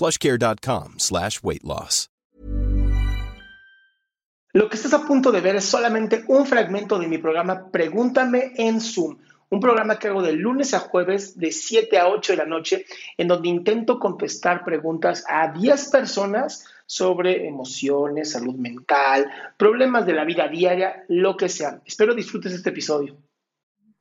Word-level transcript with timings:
plushcare.com 0.00 0.94
slash 0.98 1.40
weight 1.42 1.62
loss. 1.62 2.08
Lo 4.52 4.68
que 4.68 4.74
estás 4.74 4.94
a 4.94 5.06
punto 5.06 5.30
de 5.30 5.40
ver 5.40 5.54
es 5.54 5.64
solamente 5.64 6.24
un 6.26 6.44
fragmento 6.44 6.98
de 6.98 7.06
mi 7.06 7.18
programa 7.18 7.70
Pregúntame 7.70 8.52
en 8.56 8.80
Zoom, 8.80 9.18
un 9.48 9.60
programa 9.60 9.96
que 9.96 10.08
hago 10.08 10.22
de 10.22 10.32
lunes 10.32 10.74
a 10.74 10.80
jueves 10.80 11.38
de 11.38 11.52
7 11.52 11.96
a 11.98 12.08
8 12.08 12.32
de 12.32 12.36
la 12.36 12.46
noche, 12.46 12.84
en 13.16 13.28
donde 13.28 13.48
intento 13.48 14.00
contestar 14.00 14.64
preguntas 14.64 15.24
a 15.28 15.52
10 15.52 15.90
personas 15.90 16.64
sobre 16.84 17.46
emociones, 17.46 18.32
salud 18.32 18.56
mental, 18.56 19.30
problemas 19.56 20.04
de 20.04 20.14
la 20.14 20.24
vida 20.24 20.48
diaria, 20.48 21.04
lo 21.06 21.36
que 21.36 21.48
sea. 21.48 21.80
Espero 21.84 22.12
disfrutes 22.12 22.52
este 22.52 22.70
episodio. 22.70 23.16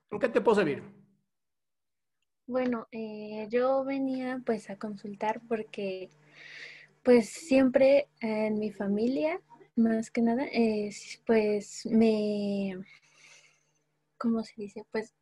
¿En 0.10 0.18
qué 0.18 0.30
te 0.30 0.42
puedo 0.42 0.56
servir? 0.56 0.99
Bueno, 2.50 2.88
eh, 2.92 3.46
yo 3.52 3.84
venía 3.84 4.42
pues 4.44 4.72
a 4.72 4.76
consultar 4.76 5.40
porque 5.48 6.10
pues 7.04 7.30
siempre 7.30 8.08
en 8.22 8.58
mi 8.58 8.72
familia, 8.72 9.40
más 9.76 10.10
que 10.10 10.24
nada, 10.24 10.48
pues 11.28 11.86
me, 11.86 12.76
¿cómo 14.18 14.44
se 14.44 14.54
dice? 14.58 14.84
Pues 14.92 15.14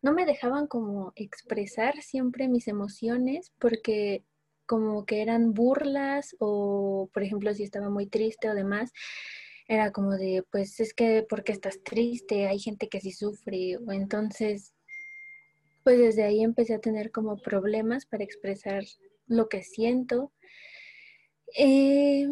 no 0.00 0.12
me 0.12 0.26
dejaban 0.26 0.68
como 0.68 1.12
expresar 1.16 2.00
siempre 2.02 2.46
mis 2.46 2.68
emociones 2.68 3.50
porque 3.58 4.22
como 4.64 5.06
que 5.06 5.22
eran 5.22 5.54
burlas 5.54 6.36
o, 6.38 7.10
por 7.12 7.24
ejemplo, 7.24 7.52
si 7.52 7.64
estaba 7.64 7.90
muy 7.90 8.06
triste 8.06 8.48
o 8.48 8.54
demás, 8.54 8.92
era 9.66 9.90
como 9.90 10.12
de, 10.12 10.44
pues 10.52 10.78
es 10.78 10.94
que, 10.94 11.26
porque 11.28 11.50
estás 11.50 11.82
triste? 11.82 12.46
Hay 12.46 12.60
gente 12.60 12.88
que 12.88 13.00
sí 13.00 13.10
sufre, 13.10 13.76
o 13.78 13.90
entonces 13.90 14.75
pues 15.86 15.98
desde 15.98 16.24
ahí 16.24 16.42
empecé 16.42 16.74
a 16.74 16.80
tener 16.80 17.12
como 17.12 17.36
problemas 17.36 18.06
para 18.06 18.24
expresar 18.24 18.82
lo 19.28 19.48
que 19.48 19.62
siento. 19.62 20.32
Eh, 21.56 22.26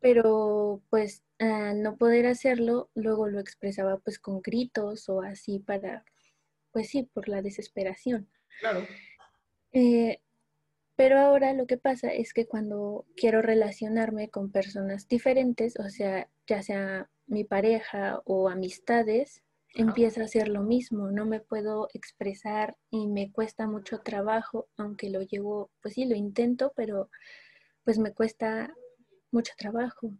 pero 0.00 0.82
pues 0.90 1.22
al 1.38 1.80
no 1.80 1.96
poder 1.96 2.26
hacerlo, 2.26 2.90
luego 2.96 3.28
lo 3.28 3.38
expresaba 3.38 3.98
pues 3.98 4.18
con 4.18 4.42
gritos 4.42 5.08
o 5.08 5.22
así 5.22 5.60
para, 5.60 6.04
pues 6.72 6.88
sí, 6.88 7.04
por 7.04 7.28
la 7.28 7.40
desesperación. 7.40 8.28
Claro. 8.58 8.84
Eh, 9.70 10.18
pero 10.96 11.20
ahora 11.20 11.52
lo 11.52 11.68
que 11.68 11.76
pasa 11.76 12.12
es 12.12 12.34
que 12.34 12.48
cuando 12.48 13.06
quiero 13.16 13.42
relacionarme 13.42 14.28
con 14.28 14.50
personas 14.50 15.06
diferentes, 15.06 15.78
o 15.78 15.88
sea, 15.88 16.28
ya 16.48 16.64
sea 16.64 17.08
mi 17.28 17.44
pareja 17.44 18.22
o 18.24 18.48
amistades, 18.48 19.44
empieza 19.76 20.22
a 20.22 20.24
hacer 20.24 20.48
lo 20.48 20.62
mismo, 20.62 21.10
no 21.10 21.26
me 21.26 21.40
puedo 21.40 21.88
expresar 21.92 22.76
y 22.90 23.06
me 23.06 23.30
cuesta 23.30 23.66
mucho 23.66 24.00
trabajo, 24.00 24.68
aunque 24.76 25.10
lo 25.10 25.20
llevo, 25.20 25.70
pues 25.82 25.94
sí, 25.94 26.06
lo 26.06 26.16
intento, 26.16 26.72
pero 26.74 27.10
pues 27.84 27.98
me 27.98 28.12
cuesta 28.12 28.74
mucho 29.30 29.52
trabajo. 29.58 30.12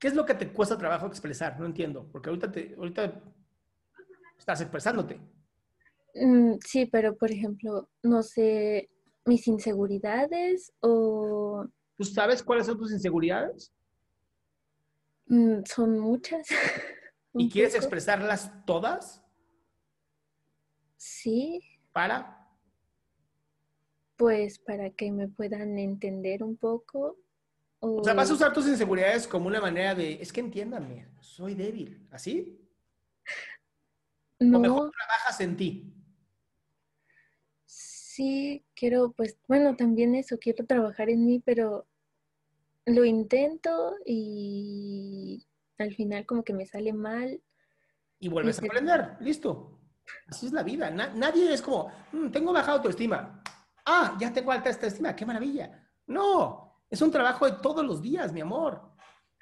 ¿Qué 0.00 0.08
es 0.08 0.14
lo 0.14 0.26
que 0.26 0.34
te 0.34 0.52
cuesta 0.52 0.76
trabajo 0.76 1.06
expresar? 1.06 1.58
No 1.60 1.66
entiendo, 1.66 2.08
porque 2.10 2.28
ahorita, 2.28 2.50
te, 2.50 2.74
ahorita 2.76 3.22
estás 4.36 4.60
expresándote. 4.60 5.20
Mm, 6.14 6.54
sí, 6.66 6.86
pero 6.86 7.16
por 7.16 7.30
ejemplo, 7.30 7.88
no 8.02 8.24
sé, 8.24 8.90
mis 9.24 9.46
inseguridades 9.46 10.72
o... 10.80 11.66
¿Tú 11.96 12.04
sabes 12.04 12.42
cuáles 12.42 12.66
son 12.66 12.78
tus 12.78 12.90
inseguridades? 12.92 13.72
Mm, 15.26 15.60
son 15.64 16.00
muchas. 16.00 16.48
¿Y 17.34 17.50
quieres 17.50 17.74
expresarlas 17.74 18.50
todas? 18.66 19.22
Sí. 20.96 21.60
¿Para? 21.92 22.48
Pues 24.16 24.58
para 24.58 24.90
que 24.90 25.10
me 25.10 25.28
puedan 25.28 25.78
entender 25.78 26.42
un 26.42 26.56
poco. 26.56 27.18
O... 27.80 28.04
sea, 28.04 28.14
vas 28.14 28.30
a 28.30 28.34
usar 28.34 28.52
tus 28.52 28.68
inseguridades 28.68 29.26
como 29.26 29.48
una 29.48 29.60
manera 29.60 29.94
de, 29.94 30.14
es 30.22 30.32
que 30.32 30.40
entiéndanme, 30.40 31.08
soy 31.20 31.54
débil, 31.54 32.06
¿así? 32.12 32.60
No. 34.38 34.58
¿O 34.58 34.60
mejor 34.60 34.90
trabajas 34.90 35.40
en 35.40 35.56
ti? 35.56 35.94
Sí, 37.64 38.64
quiero, 38.74 39.12
pues, 39.12 39.38
bueno, 39.48 39.74
también 39.74 40.14
eso, 40.14 40.38
quiero 40.38 40.66
trabajar 40.66 41.08
en 41.08 41.24
mí, 41.24 41.40
pero 41.40 41.86
lo 42.84 43.04
intento 43.04 43.94
y 44.04 45.46
al 45.78 45.94
final 45.94 46.26
como 46.26 46.44
que 46.44 46.52
me 46.52 46.66
sale 46.66 46.92
mal. 46.92 47.42
Y 48.18 48.28
vuelves 48.28 48.62
a 48.62 48.66
aprender, 48.66 49.16
listo. 49.20 49.80
Así 50.28 50.46
es 50.46 50.52
la 50.52 50.62
vida. 50.62 50.90
nadie 50.90 51.52
es 51.52 51.62
como, 51.62 51.92
mm, 52.12 52.30
tengo 52.30 52.52
baja 52.52 52.72
autoestima. 52.72 53.42
Ah, 53.84 54.16
ya 54.18 54.32
tengo 54.32 54.52
alta 54.52 54.70
autoestima, 54.70 55.14
qué 55.14 55.26
maravilla. 55.26 55.88
No, 56.06 56.82
es 56.88 57.00
un 57.00 57.10
trabajo 57.10 57.46
de 57.46 57.58
todos 57.62 57.84
los 57.84 58.00
días, 58.00 58.32
mi 58.32 58.40
amor. 58.40 58.92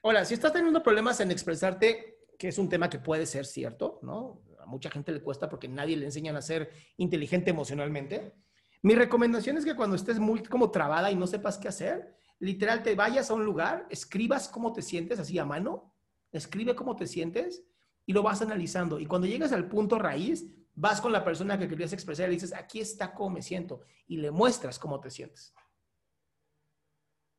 Ahora, 0.02 0.24
si 0.24 0.34
estás 0.34 0.52
teniendo 0.52 0.82
problemas 0.82 1.20
en 1.20 1.30
expresarte, 1.30 2.20
que 2.38 2.48
es 2.48 2.58
un 2.58 2.68
tema 2.68 2.88
que 2.88 2.98
puede 2.98 3.26
ser 3.26 3.44
cierto, 3.44 3.98
¿no? 4.02 4.42
A 4.60 4.66
mucha 4.66 4.90
gente 4.90 5.12
le 5.12 5.22
cuesta 5.22 5.48
porque 5.48 5.68
nadie 5.68 5.96
le 5.96 6.06
enseñan 6.06 6.36
a 6.36 6.42
ser 6.42 6.70
inteligente 6.96 7.50
emocionalmente. 7.50 8.34
Mi 8.82 8.94
recomendación 8.94 9.58
es 9.58 9.64
que 9.64 9.76
cuando 9.76 9.96
estés 9.96 10.18
muy 10.18 10.42
como 10.42 10.70
trabada 10.70 11.10
y 11.10 11.16
no 11.16 11.26
sepas 11.26 11.58
qué 11.58 11.68
hacer, 11.68 12.16
literal 12.38 12.82
te 12.82 12.94
vayas 12.94 13.30
a 13.30 13.34
un 13.34 13.44
lugar, 13.44 13.86
escribas 13.90 14.48
cómo 14.48 14.72
te 14.72 14.80
sientes 14.80 15.18
así 15.18 15.38
a 15.38 15.44
mano 15.44 15.89
escribe 16.32 16.74
cómo 16.74 16.96
te 16.96 17.06
sientes 17.06 17.64
y 18.06 18.12
lo 18.12 18.22
vas 18.22 18.42
analizando. 18.42 18.98
Y 18.98 19.06
cuando 19.06 19.26
llegas 19.26 19.52
al 19.52 19.68
punto 19.68 19.98
raíz, 19.98 20.46
vas 20.74 21.00
con 21.00 21.12
la 21.12 21.24
persona 21.24 21.58
que 21.58 21.68
querías 21.68 21.92
expresar 21.92 22.26
y 22.26 22.28
le 22.28 22.34
dices, 22.36 22.54
aquí 22.54 22.80
está 22.80 23.12
cómo 23.12 23.30
me 23.30 23.42
siento. 23.42 23.82
Y 24.06 24.16
le 24.16 24.30
muestras 24.30 24.78
cómo 24.78 25.00
te 25.00 25.10
sientes. 25.10 25.54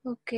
Ok. 0.04 0.32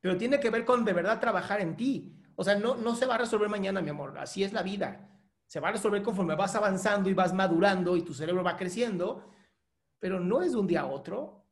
Pero 0.00 0.16
tiene 0.16 0.40
que 0.40 0.50
ver 0.50 0.64
con 0.64 0.84
de 0.84 0.92
verdad 0.92 1.20
trabajar 1.20 1.60
en 1.60 1.76
ti. 1.76 2.20
O 2.36 2.44
sea, 2.44 2.58
no, 2.58 2.74
no 2.74 2.94
se 2.94 3.06
va 3.06 3.14
a 3.14 3.18
resolver 3.18 3.48
mañana, 3.48 3.80
mi 3.80 3.90
amor. 3.90 4.18
Así 4.18 4.44
es 4.44 4.52
la 4.52 4.62
vida. 4.62 5.10
Se 5.46 5.60
va 5.60 5.68
a 5.68 5.72
resolver 5.72 6.02
conforme 6.02 6.34
vas 6.34 6.54
avanzando 6.54 7.08
y 7.08 7.14
vas 7.14 7.32
madurando 7.32 7.96
y 7.96 8.02
tu 8.02 8.12
cerebro 8.12 8.42
va 8.42 8.56
creciendo. 8.56 9.30
Pero 9.98 10.20
no 10.20 10.42
es 10.42 10.52
de 10.52 10.58
un 10.58 10.66
día 10.66 10.82
a 10.82 10.86
otro. 10.86 11.46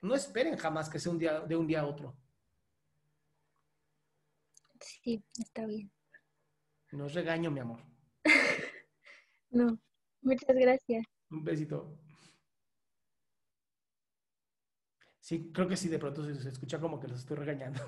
No 0.00 0.14
esperen 0.14 0.56
jamás 0.56 0.88
que 0.88 0.98
sea 0.98 1.12
un 1.12 1.18
día, 1.18 1.40
de 1.40 1.56
un 1.56 1.66
día 1.66 1.80
a 1.80 1.86
otro. 1.86 2.16
Sí, 4.88 5.22
está 5.38 5.66
bien. 5.66 5.92
No 6.92 7.08
regaño, 7.08 7.50
mi 7.50 7.60
amor. 7.60 7.80
no, 9.50 9.78
muchas 10.22 10.56
gracias. 10.56 11.04
Un 11.30 11.44
besito. 11.44 11.98
Sí, 15.20 15.50
creo 15.52 15.68
que 15.68 15.76
sí, 15.76 15.90
de 15.90 15.98
pronto 15.98 16.24
se, 16.24 16.32
escucha 16.48 16.80
como 16.80 16.98
que 16.98 17.08
los 17.08 17.20
estoy 17.20 17.36
regañando. 17.36 17.82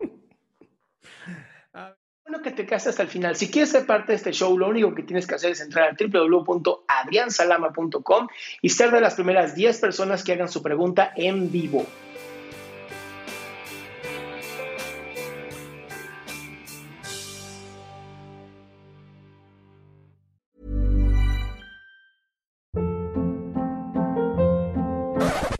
bueno 2.24 2.42
que 2.42 2.50
te 2.50 2.66
quedaste 2.66 2.90
hasta 2.90 3.04
el 3.04 3.08
final. 3.08 3.36
Si 3.36 3.48
quieres 3.48 3.70
ser 3.70 3.86
parte 3.86 4.10
de 4.10 4.16
este 4.16 4.32
show, 4.32 4.58
lo 4.58 4.68
único 4.68 4.92
que 4.96 5.04
tienes 5.04 5.28
que 5.28 5.36
hacer 5.36 5.52
es 5.52 5.60
entrar 5.60 5.90
a 5.90 5.96
www.adriansalama.com 5.96 8.26
y 8.62 8.70
ser 8.70 8.90
de 8.90 9.00
las 9.00 9.14
primeras 9.14 9.54
10 9.54 9.78
personas 9.78 10.24
que 10.24 10.32
hagan 10.32 10.48
su 10.48 10.60
pregunta 10.60 11.12
en 11.14 11.52
vivo. 11.52 11.86